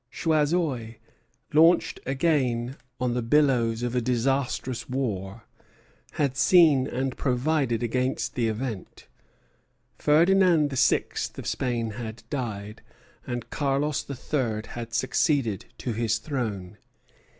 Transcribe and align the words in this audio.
Choiseul, 0.09 0.95
launched 1.53 1.99
again 2.07 2.75
on 2.99 3.13
the 3.13 3.21
billows 3.21 3.83
of 3.83 3.95
a 3.95 4.01
disastrous 4.01 4.89
war, 4.89 5.43
had 6.13 6.35
seen 6.35 6.87
and 6.87 7.15
provided 7.15 7.83
against 7.83 8.33
the 8.33 8.47
event. 8.47 9.05
Ferdinand 9.99 10.73
VI. 10.75 11.03
of 11.37 11.45
Spain 11.45 11.91
had 11.91 12.23
died, 12.31 12.81
and 13.27 13.51
Carlos 13.51 14.09
III. 14.09 14.63
had 14.69 14.91
succeeded 14.95 15.65
to 15.77 15.93
his 15.93 16.17
throne. 16.17 16.79